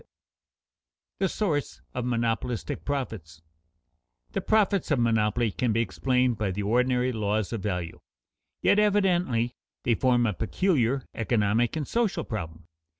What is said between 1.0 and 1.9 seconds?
The source